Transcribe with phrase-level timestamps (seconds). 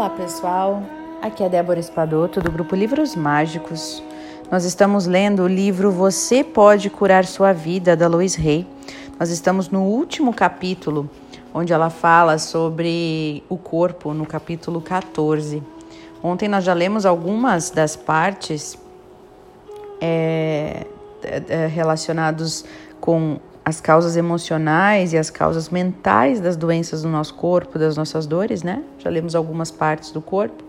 [0.00, 0.82] Olá pessoal,
[1.20, 4.02] aqui é Débora Espadoto do grupo Livros Mágicos.
[4.50, 8.66] Nós estamos lendo o livro Você Pode Curar Sua Vida, da Lois Rey.
[9.18, 11.10] Nós estamos no último capítulo,
[11.52, 15.62] onde ela fala sobre o corpo, no capítulo 14.
[16.22, 18.78] Ontem nós já lemos algumas das partes
[20.00, 20.86] é,
[21.22, 22.64] é, relacionados
[23.02, 28.26] com as causas emocionais e as causas mentais das doenças do nosso corpo, das nossas
[28.26, 28.82] dores, né?
[28.98, 30.64] Já lemos algumas partes do corpo.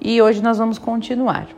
[0.00, 1.48] E hoje nós vamos continuar.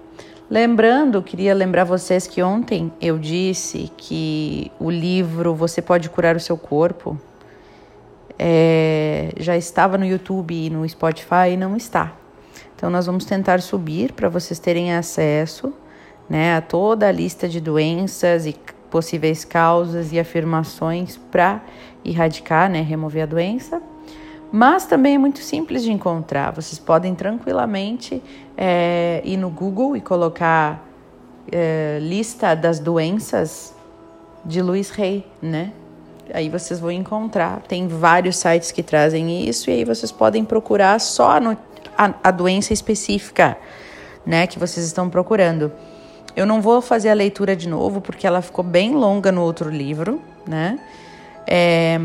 [0.51, 6.41] Lembrando, queria lembrar vocês que ontem eu disse que o livro Você Pode Curar o
[6.41, 7.19] Seu Corpo
[8.39, 12.13] é, já estava no YouTube e no Spotify e não está.
[12.77, 15.73] Então nós vamos tentar subir para vocês terem acesso
[16.29, 18.57] né, a toda a lista de doenças e
[18.93, 21.63] possíveis causas e afirmações para
[22.05, 23.83] erradicar, né, remover a doença.
[24.53, 26.53] Mas também é muito simples de encontrar.
[26.53, 28.23] Vocês podem tranquilamente
[28.55, 30.87] é, ir no Google e colocar
[31.51, 33.75] é, lista das doenças
[34.45, 35.73] de Luiz Rey, né?
[36.35, 37.63] Aí vocês vão encontrar.
[37.63, 41.57] Tem vários sites que trazem isso e aí vocês podem procurar só no,
[41.97, 43.57] a, a doença específica,
[44.27, 45.73] né, que vocês estão procurando.
[46.35, 49.69] Eu não vou fazer a leitura de novo, porque ela ficou bem longa no outro
[49.69, 50.79] livro, né?
[51.47, 51.99] É,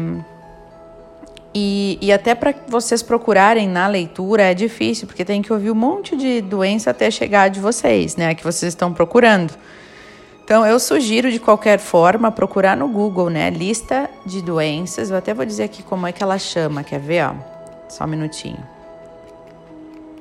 [1.59, 5.75] e, e até para vocês procurarem na leitura é difícil, porque tem que ouvir um
[5.75, 8.35] monte de doença até chegar de vocês, né?
[8.35, 9.53] Que vocês estão procurando.
[10.43, 13.49] Então, eu sugiro de qualquer forma procurar no Google, né?
[13.49, 15.09] Lista de doenças.
[15.09, 17.33] Eu até vou dizer aqui como é que ela chama, quer ver, ó?
[17.89, 18.63] Só um minutinho.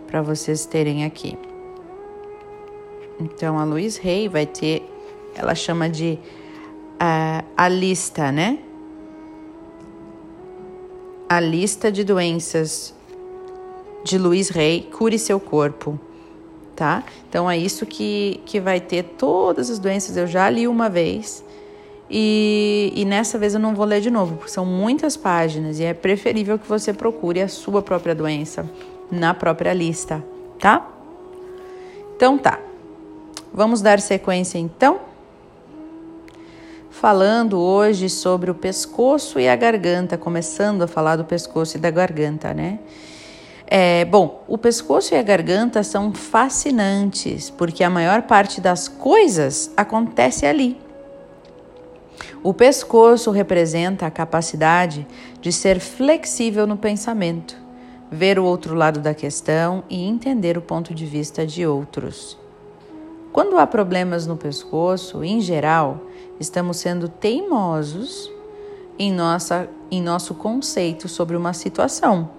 [0.06, 1.38] Para vocês terem aqui.
[3.20, 4.88] Então, a Luiz Rey vai ter,
[5.34, 6.18] ela chama de
[6.94, 8.58] uh, a lista, né?
[11.28, 12.94] A lista de doenças
[14.04, 15.98] de Luiz Rey, cure seu corpo,
[16.76, 17.02] tá?
[17.28, 20.16] Então, é isso que, que vai ter todas as doenças.
[20.16, 21.44] Eu já li uma vez
[22.08, 25.84] e, e nessa vez eu não vou ler de novo, porque são muitas páginas e
[25.84, 28.68] é preferível que você procure a sua própria doença
[29.10, 30.24] na própria lista,
[30.58, 30.88] tá?
[32.14, 32.65] Então tá.
[33.52, 35.00] Vamos dar sequência então?
[36.90, 41.90] Falando hoje sobre o pescoço e a garganta, começando a falar do pescoço e da
[41.90, 42.78] garganta, né?
[43.66, 49.72] É, bom, o pescoço e a garganta são fascinantes porque a maior parte das coisas
[49.76, 50.80] acontece ali.
[52.42, 55.06] O pescoço representa a capacidade
[55.40, 57.56] de ser flexível no pensamento,
[58.10, 62.38] ver o outro lado da questão e entender o ponto de vista de outros.
[63.36, 66.00] Quando há problemas no pescoço, em geral,
[66.40, 68.32] estamos sendo teimosos
[68.98, 72.30] em, nossa, em nosso conceito sobre uma situação.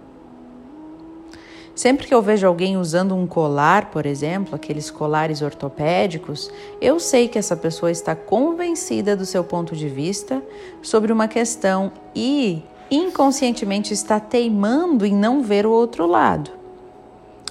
[1.76, 6.50] Sempre que eu vejo alguém usando um colar, por exemplo, aqueles colares ortopédicos,
[6.82, 10.42] eu sei que essa pessoa está convencida do seu ponto de vista
[10.82, 16.50] sobre uma questão e inconscientemente está teimando em não ver o outro lado.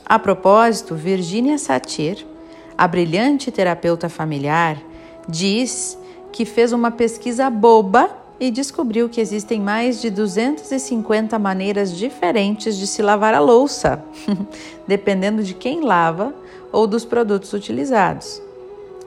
[0.04, 2.26] A propósito, Virginia Satir
[2.76, 4.81] a brilhante terapeuta familiar
[5.28, 5.98] diz
[6.32, 12.87] que fez uma pesquisa boba e descobriu que existem mais de 250 maneiras diferentes de
[12.87, 14.04] se lavar a louça,
[14.87, 16.34] dependendo de quem lava
[16.70, 18.42] ou dos produtos utilizados.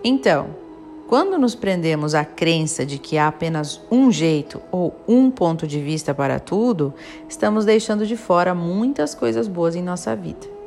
[0.04, 0.48] Então,
[1.08, 5.80] quando nos prendemos à crença de que há apenas um jeito ou um ponto de
[5.80, 6.94] vista para tudo,
[7.28, 10.59] estamos deixando de fora muitas coisas boas em nossa vida.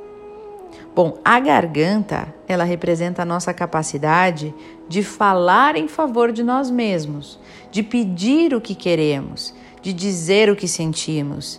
[0.95, 4.55] Bom, a garganta, ela representa a nossa capacidade
[4.87, 7.39] de falar em favor de nós mesmos,
[7.71, 11.59] de pedir o que queremos, de dizer o que sentimos.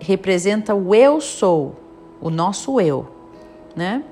[0.00, 1.76] Representa o eu sou,
[2.18, 3.06] o nosso eu,
[3.74, 4.02] né?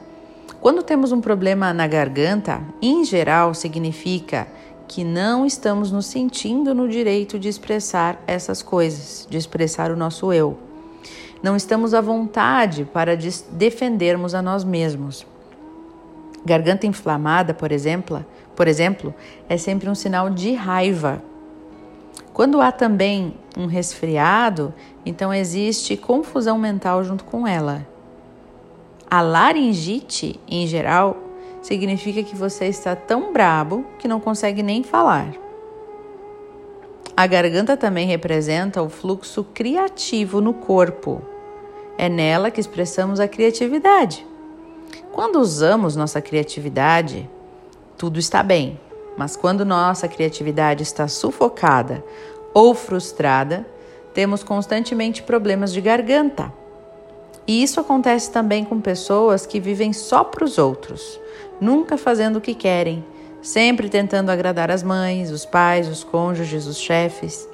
[0.61, 4.47] Quando temos um problema na garganta, em geral significa
[4.87, 10.31] que não estamos nos sentindo no direito de expressar essas coisas, de expressar o nosso
[10.35, 10.59] eu
[11.45, 13.15] não estamos à vontade para
[13.51, 15.27] defendermos a nós mesmos.
[16.43, 18.25] Garganta inflamada, por exemplo,
[18.57, 19.15] por exemplo,
[19.47, 21.23] é sempre um sinal de raiva.
[22.33, 24.73] Quando há também um resfriado,
[25.05, 27.87] então existe confusão mental junto com ela.
[29.11, 31.15] A laringite, em geral,
[31.61, 35.35] significa que você está tão brabo que não consegue nem falar.
[37.15, 41.34] A garganta também representa o fluxo criativo no corpo.
[41.97, 44.27] É nela que expressamos a criatividade.
[45.13, 47.31] Quando usamos nossa criatividade,
[47.97, 48.81] tudo está bem,
[49.17, 52.05] mas quando nossa criatividade está sufocada
[52.53, 53.65] ou frustrada,
[54.13, 56.53] temos constantemente problemas de garganta.
[57.47, 61.21] E isso acontece também com pessoas que vivem só para os outros,
[61.61, 63.05] nunca fazendo o que querem,
[63.43, 67.47] sempre tentando agradar as mães, os pais, os cônjuges, os chefes.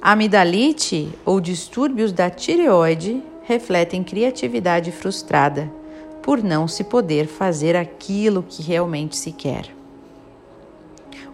[0.00, 5.70] Amidalite ou distúrbios da tireoide refletem criatividade frustrada
[6.22, 9.74] por não se poder fazer aquilo que realmente se quer.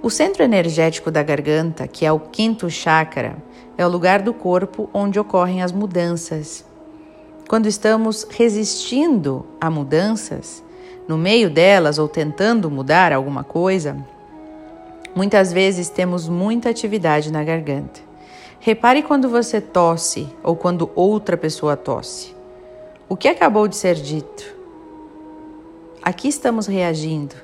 [0.03, 3.37] O centro energético da garganta, que é o quinto chakra,
[3.79, 6.65] é o lugar do corpo onde ocorrem as mudanças.
[7.49, 10.63] Quando estamos resistindo a mudanças,
[11.09, 13.97] no meio delas ou tentando mudar alguma coisa,
[15.15, 18.12] muitas vezes temos muita atividade na garganta.
[18.65, 22.33] Repare quando você tosse ou quando outra pessoa tosse.
[23.09, 24.55] O que acabou de ser dito?
[26.01, 27.35] Aqui estamos reagindo.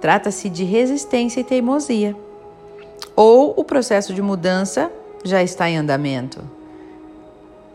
[0.00, 2.16] Trata-se de resistência e teimosia.
[3.14, 4.90] Ou o processo de mudança
[5.22, 6.42] já está em andamento.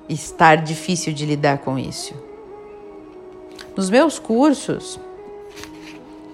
[0.09, 2.15] Estar difícil de lidar com isso.
[3.75, 4.99] Nos meus cursos,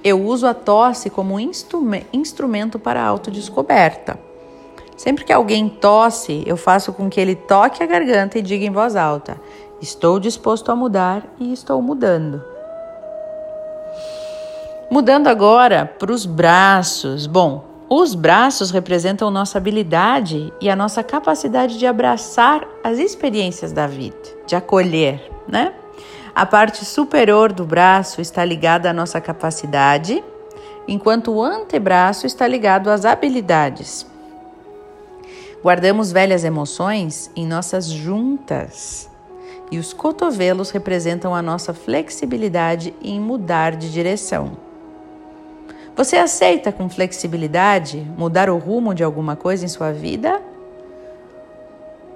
[0.01, 1.51] eu uso a tosse como um
[2.13, 4.28] instrumento para autodescoberta.
[4.99, 8.69] Sempre que alguém tosse, eu faço com que ele toque a garganta e diga em
[8.69, 9.39] voz alta:
[9.81, 12.43] Estou disposto a mudar e estou mudando.
[14.91, 17.27] Mudando agora para os braços.
[17.27, 23.87] Bom, os braços representam nossa habilidade e a nossa capacidade de abraçar as experiências da
[23.87, 25.73] vida, de acolher, né?
[26.35, 30.21] A parte superior do braço está ligada à nossa capacidade,
[30.85, 34.05] enquanto o antebraço está ligado às habilidades.
[35.61, 39.09] Guardamos velhas emoções em nossas juntas
[39.69, 44.53] e os cotovelos representam a nossa flexibilidade em mudar de direção.
[45.97, 50.41] Você aceita com flexibilidade mudar o rumo de alguma coisa em sua vida?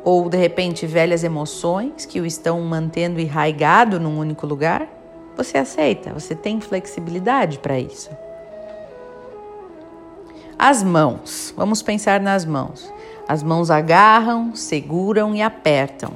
[0.06, 4.88] Ou de repente velhas emoções que o estão mantendo enraigado num único lugar?
[5.36, 8.10] Você aceita, você tem flexibilidade para isso.
[10.58, 12.90] As mãos, vamos pensar nas mãos.
[13.28, 16.12] As mãos agarram, seguram e apertam.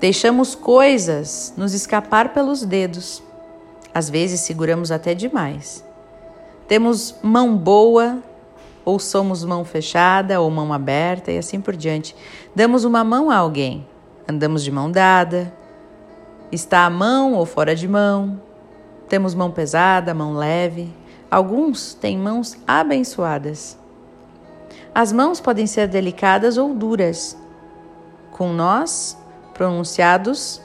[0.00, 3.22] Deixamos coisas nos escapar pelos dedos.
[3.94, 5.84] Às vezes seguramos até demais.
[6.68, 8.22] Temos mão boa,
[8.88, 12.16] ou somos mão fechada ou mão aberta e assim por diante.
[12.54, 13.86] Damos uma mão a alguém,
[14.26, 15.52] andamos de mão dada,
[16.50, 18.40] está a mão ou fora de mão.
[19.06, 20.92] Temos mão pesada, mão leve.
[21.30, 23.77] Alguns têm mãos abençoadas.
[24.98, 27.36] As mãos podem ser delicadas ou duras,
[28.32, 29.16] com nós
[29.54, 30.60] pronunciados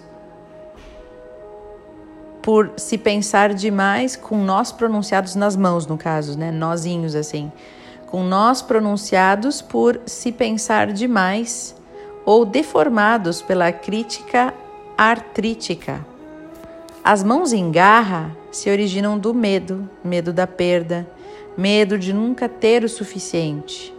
[2.42, 6.50] por se pensar demais, com nós pronunciados nas mãos, no caso, né?
[6.50, 7.52] Nozinhos assim.
[8.08, 11.76] Com nós pronunciados por se pensar demais
[12.26, 14.52] ou deformados pela crítica
[14.98, 16.04] artrítica.
[17.04, 21.08] As mãos em garra se originam do medo, medo da perda,
[21.56, 23.94] medo de nunca ter o suficiente,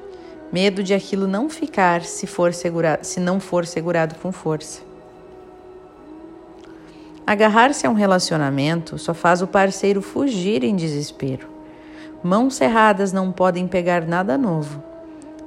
[0.54, 4.82] medo de aquilo não ficar se, for segurado, se não for segurado com força.
[7.26, 11.48] Agarrar-se a um relacionamento só faz o parceiro fugir em desespero.
[12.22, 14.80] Mãos cerradas não podem pegar nada novo.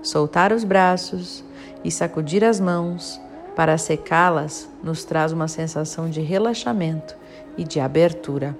[0.03, 1.41] Soltar os braços
[1.85, 3.17] e sacudir as mãos
[3.55, 7.15] para secá-las nos traz uma sensação de relaxamento
[7.57, 8.57] e de abertura.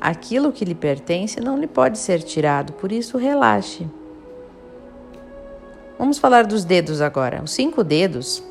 [0.00, 3.86] Aquilo que lhe pertence não lhe pode ser tirado, por isso relaxe.
[5.98, 7.42] Vamos falar dos dedos agora.
[7.42, 8.42] Os cinco dedos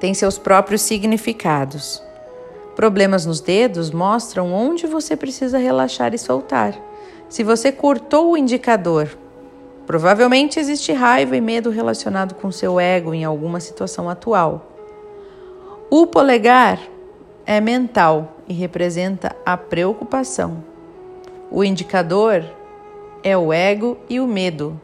[0.00, 2.02] têm seus próprios significados.
[2.74, 6.74] Problemas nos dedos mostram onde você precisa relaxar e soltar.
[7.28, 9.08] Se você cortou o indicador,
[9.86, 14.72] provavelmente existe raiva e medo relacionado com seu ego em alguma situação atual.
[15.90, 16.80] O polegar
[17.46, 20.62] é mental e representa a preocupação.
[21.50, 22.44] O indicador
[23.22, 24.78] é o ego e o medo,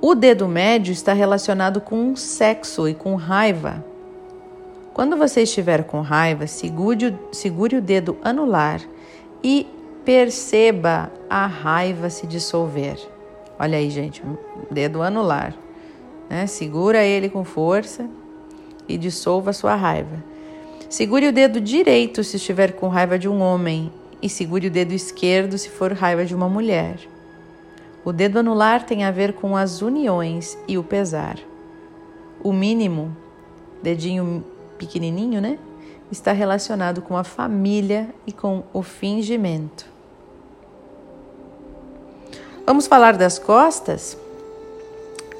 [0.00, 3.84] O dedo médio está relacionado com sexo e com raiva.
[4.94, 8.80] Quando você estiver com raiva, segure o, segure o dedo anular
[9.42, 9.66] e
[10.04, 12.96] perceba a raiva se dissolver.
[13.58, 14.22] Olha aí, gente,
[14.70, 15.56] dedo anular.
[16.30, 16.46] Né?
[16.46, 18.08] Segura ele com força
[18.88, 20.22] e dissolva a sua raiva.
[20.88, 24.92] Segure o dedo direito se estiver com raiva de um homem e segure o dedo
[24.92, 27.17] esquerdo se for raiva de uma mulher.
[28.04, 31.38] O dedo anular tem a ver com as uniões e o pesar.
[32.42, 33.16] O mínimo,
[33.82, 34.44] dedinho
[34.78, 35.58] pequenininho, né?
[36.10, 39.86] Está relacionado com a família e com o fingimento.
[42.64, 44.16] Vamos falar das costas?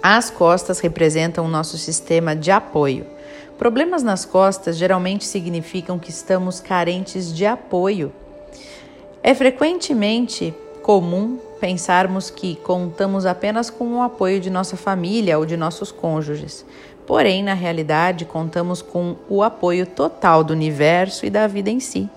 [0.03, 3.07] As costas representam o nosso sistema de apoio.
[3.59, 8.13] Problemas nas costas geralmente significam que estamos carentes de apoio.
[9.23, 10.55] É frequentemente
[10.89, 16.65] comum pensarmos que contamos apenas com o apoio de nossa família ou de nossos cônjuges.
[17.07, 22.09] Porém, na realidade, contamos com o apoio total do universo e da vida em si.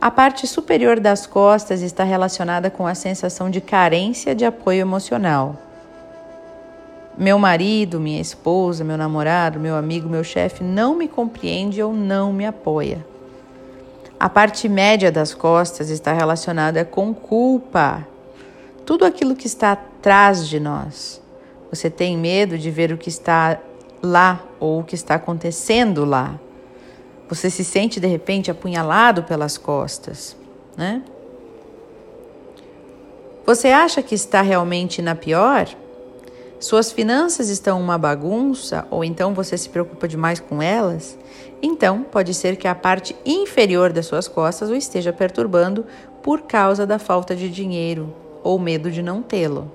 [0.00, 5.54] A parte superior das costas está relacionada com a sensação de carência de apoio emocional.
[7.18, 12.32] Meu marido, minha esposa, meu namorado, meu amigo, meu chefe não me compreende ou não
[12.32, 13.11] me apoia.
[14.22, 18.06] A parte média das costas está relacionada com culpa.
[18.86, 21.20] Tudo aquilo que está atrás de nós.
[21.70, 23.58] Você tem medo de ver o que está
[24.00, 26.38] lá ou o que está acontecendo lá.
[27.28, 30.36] Você se sente de repente apunhalado pelas costas,
[30.76, 31.02] né?
[33.44, 35.66] Você acha que está realmente na pior?
[36.60, 41.18] Suas finanças estão uma bagunça ou então você se preocupa demais com elas?
[41.62, 45.86] Então, pode ser que a parte inferior das suas costas o esteja perturbando
[46.20, 49.70] por causa da falta de dinheiro ou medo de não tê-lo.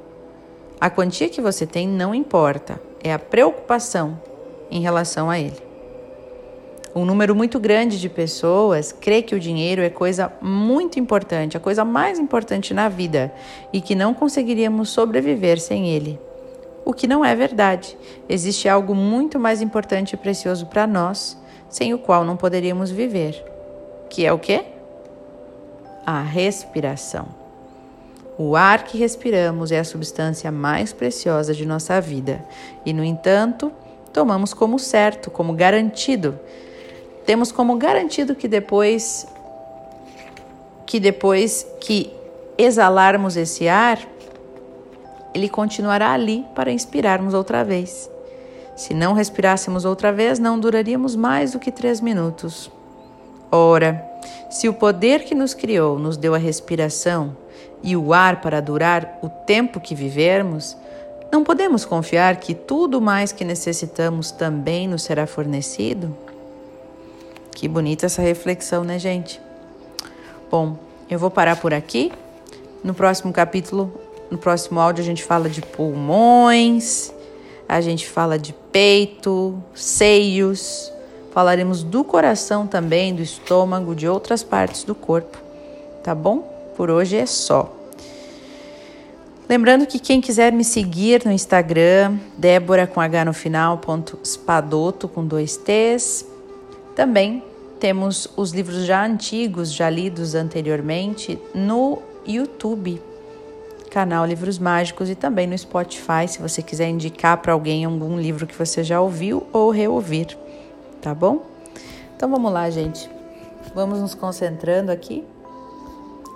[0.80, 4.20] A quantia que você tem não importa, é a preocupação
[4.70, 5.66] em relação a ele.
[6.94, 11.60] Um número muito grande de pessoas crê que o dinheiro é coisa muito importante, a
[11.60, 13.32] coisa mais importante na vida
[13.72, 16.20] e que não conseguiríamos sobreviver sem ele
[16.88, 17.98] o que não é verdade.
[18.30, 21.38] Existe algo muito mais importante e precioso para nós,
[21.70, 23.44] sem o qual não poderíamos viver.
[24.10, 24.66] Que é o quê?
[26.06, 27.28] A respiração.
[28.38, 32.46] O ar que respiramos é a substância mais preciosa de nossa vida
[32.86, 33.72] e, no entanto,
[34.14, 36.40] tomamos como certo, como garantido.
[37.26, 39.28] Temos como garantido que depois
[40.86, 42.14] que depois que
[42.58, 44.00] exalarmos esse ar,
[45.34, 48.10] ele continuará ali para inspirarmos outra vez.
[48.78, 52.72] Se não respirássemos outra vez, não duraríamos mais do que três minutos.
[53.52, 54.10] Ora,
[54.50, 57.36] se o poder que nos criou nos deu a respiração
[57.84, 60.78] e o ar para durar o tempo que vivermos,
[61.30, 66.16] não podemos confiar que tudo mais que necessitamos também nos será fornecido?
[67.52, 69.42] Que bonita essa reflexão, né, gente?
[70.50, 70.78] Bom,
[71.10, 72.14] eu vou parar por aqui.
[72.82, 73.92] No próximo capítulo
[74.30, 77.14] no próximo áudio a gente fala de pulmões,
[77.68, 80.94] a gente fala de peito, seios,
[81.32, 85.36] falaremos do coração também, do estômago, de outras partes do corpo,
[86.04, 86.48] tá bom?
[86.78, 87.76] Por hoje é só.
[89.50, 95.08] Lembrando que quem quiser me seguir no Instagram, Débora com H no final, ponto espadoto
[95.08, 96.24] com dois T's.
[96.96, 97.42] Também
[97.80, 103.02] temos os livros já antigos, já lidos anteriormente, no YouTube
[103.98, 108.46] canal Livros Mágicos e também no Spotify, se você quiser indicar para alguém algum livro
[108.46, 110.38] que você já ouviu ou reouvir,
[111.02, 111.42] tá bom?
[112.16, 113.10] Então vamos lá, gente.
[113.74, 115.24] Vamos nos concentrando aqui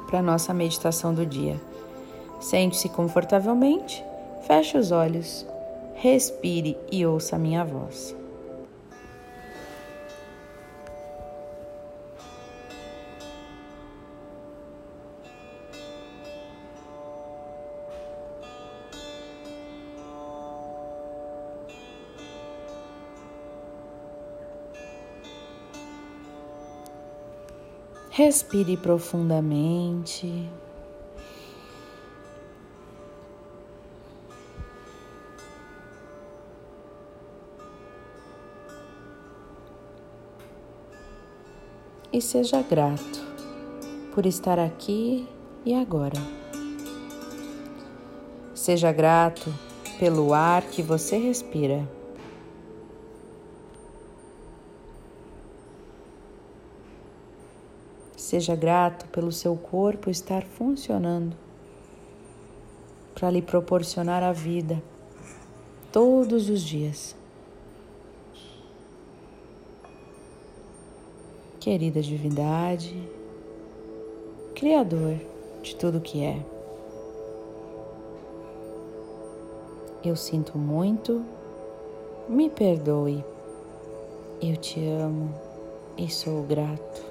[0.07, 1.61] para nossa meditação do dia.
[2.39, 4.03] Sente-se confortavelmente,
[4.47, 5.45] feche os olhos,
[5.93, 8.15] respire e ouça a minha voz.
[28.13, 30.27] Respire profundamente.
[42.11, 42.99] E seja grato
[44.13, 45.25] por estar aqui
[45.65, 46.19] e agora.
[48.53, 49.53] Seja grato
[49.97, 51.87] pelo ar que você respira.
[58.31, 61.35] Seja grato pelo seu corpo estar funcionando
[63.13, 64.81] para lhe proporcionar a vida
[65.91, 67.13] todos os dias.
[71.59, 72.95] Querida Divindade,
[74.55, 75.19] Criador
[75.61, 76.41] de tudo que é,
[80.05, 81.21] eu sinto muito,
[82.29, 83.25] me perdoe,
[84.41, 85.37] eu te amo
[85.97, 87.10] e sou grato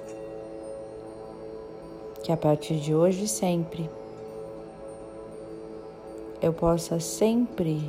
[2.23, 3.89] que a partir de hoje e sempre
[6.41, 7.81] eu possa sempre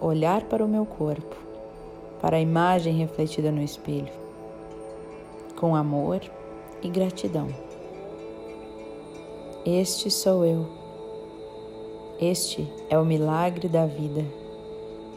[0.00, 1.36] olhar para o meu corpo,
[2.20, 4.12] para a imagem refletida no espelho,
[5.56, 6.20] com amor
[6.82, 7.48] e gratidão.
[9.66, 10.66] Este sou eu.
[12.20, 14.24] Este é o milagre da vida.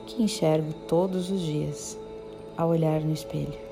[0.06, 2.00] que enxergo todos os dias
[2.56, 3.67] ao olhar no espelho.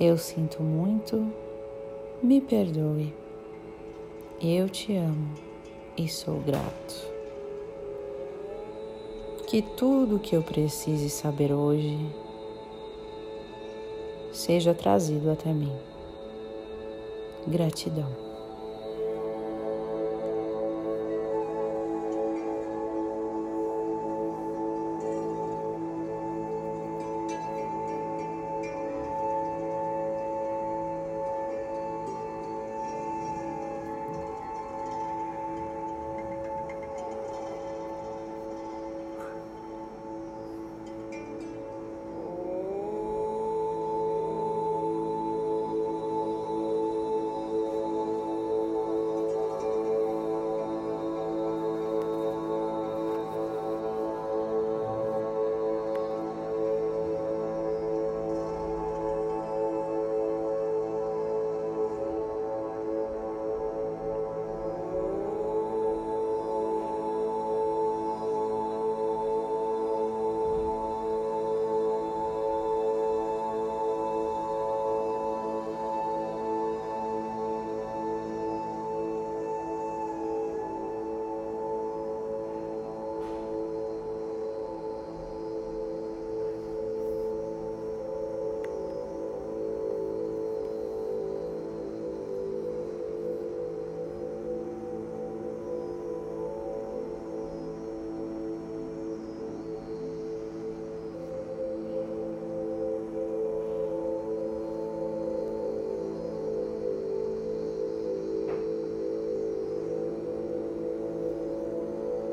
[0.00, 1.26] Eu sinto muito,
[2.22, 3.12] me perdoe.
[4.40, 5.34] Eu te amo
[5.96, 7.12] e sou grato.
[9.48, 11.98] Que tudo o que eu precise saber hoje
[14.32, 15.76] seja trazido até mim.
[17.48, 18.27] Gratidão.